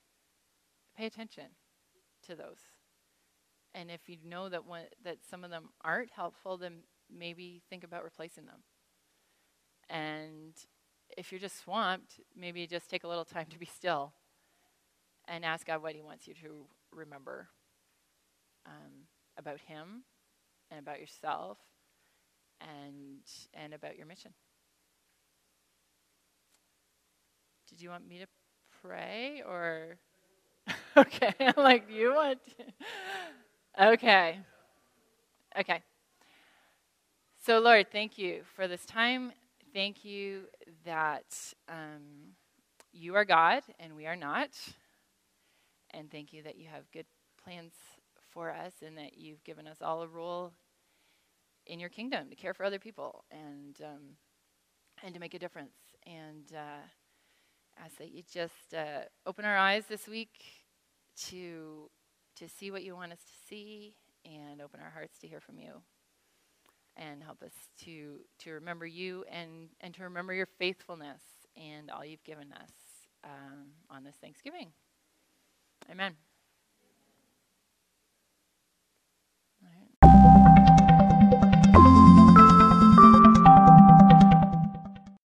Pay 0.97 1.05
attention 1.05 1.45
to 2.27 2.35
those. 2.35 2.59
And 3.73 3.89
if 3.89 4.07
you 4.07 4.17
know 4.23 4.49
that 4.49 4.65
one, 4.65 4.83
that 5.03 5.17
some 5.29 5.43
of 5.43 5.49
them 5.49 5.69
aren't 5.81 6.11
helpful, 6.11 6.57
then 6.57 6.83
maybe 7.09 7.61
think 7.69 7.83
about 7.83 8.03
replacing 8.03 8.45
them. 8.45 8.63
And 9.89 10.53
if 11.17 11.31
you're 11.31 11.41
just 11.41 11.63
swamped, 11.63 12.19
maybe 12.35 12.65
just 12.67 12.89
take 12.89 13.03
a 13.03 13.07
little 13.07 13.25
time 13.25 13.45
to 13.51 13.59
be 13.59 13.65
still 13.65 14.13
and 15.27 15.45
ask 15.45 15.67
God 15.67 15.81
what 15.81 15.93
He 15.93 16.01
wants 16.01 16.27
you 16.27 16.33
to 16.35 16.65
remember 16.91 17.49
um, 18.65 19.07
about 19.37 19.59
Him 19.61 20.03
and 20.71 20.79
about 20.79 20.99
yourself 20.99 21.57
and 22.61 23.19
and 23.53 23.73
about 23.73 23.97
your 23.97 24.05
mission. 24.05 24.31
Did 27.69 27.81
you 27.81 27.89
want 27.89 28.07
me 28.07 28.19
to 28.19 28.27
pray 28.81 29.43
or? 29.47 29.97
okay, 30.97 31.33
I'm 31.39 31.63
like 31.63 31.89
you 31.89 32.13
want. 32.13 32.39
Okay, 33.79 34.39
okay. 35.59 35.81
So 37.45 37.59
Lord, 37.59 37.87
thank 37.91 38.17
you 38.17 38.43
for 38.55 38.67
this 38.67 38.85
time. 38.85 39.31
Thank 39.73 40.05
you 40.05 40.43
that 40.85 41.25
um, 41.67 42.35
you 42.91 43.15
are 43.15 43.25
God 43.25 43.63
and 43.79 43.95
we 43.95 44.05
are 44.05 44.15
not. 44.15 44.49
And 45.91 46.11
thank 46.11 46.31
you 46.31 46.43
that 46.43 46.57
you 46.57 46.67
have 46.71 46.91
good 46.91 47.07
plans 47.43 47.73
for 48.31 48.51
us 48.51 48.73
and 48.85 48.95
that 48.99 49.17
you've 49.17 49.43
given 49.43 49.67
us 49.67 49.77
all 49.81 50.03
a 50.03 50.07
role 50.07 50.53
in 51.65 51.79
your 51.79 51.89
kingdom 51.89 52.29
to 52.29 52.35
care 52.35 52.53
for 52.53 52.65
other 52.65 52.77
people 52.77 53.23
and 53.31 53.77
um, 53.83 54.17
and 55.03 55.15
to 55.15 55.19
make 55.19 55.33
a 55.33 55.39
difference. 55.39 55.75
And 56.05 56.45
uh, 56.55 56.85
ask 57.83 57.97
that 57.97 58.11
you 58.11 58.21
just 58.31 58.75
uh, 58.77 59.05
open 59.25 59.43
our 59.43 59.57
eyes 59.57 59.85
this 59.87 60.07
week 60.07 60.45
to 61.29 61.89
to 62.35 62.47
see 62.47 62.69
what 62.69 62.83
you 62.83 62.95
want 62.95 63.11
us 63.11 63.19
to 63.19 63.47
see 63.49 63.95
and 64.23 64.61
open 64.61 64.79
our 64.79 64.91
hearts 64.91 65.17
to 65.19 65.27
hear 65.27 65.39
from 65.39 65.57
you 65.57 65.81
and 66.97 67.23
help 67.23 67.41
us 67.43 67.53
to 67.83 68.19
to 68.39 68.51
remember 68.51 68.85
you 68.85 69.25
and 69.31 69.69
and 69.81 69.93
to 69.95 70.03
remember 70.03 70.33
your 70.33 70.47
faithfulness 70.59 71.21
and 71.55 71.89
all 71.89 72.05
you've 72.05 72.23
given 72.23 72.51
us 72.53 72.71
um, 73.23 73.67
on 73.89 74.03
this 74.03 74.15
Thanksgiving. 74.21 74.71
Amen. 75.89 76.13